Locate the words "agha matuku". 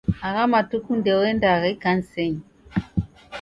0.27-0.91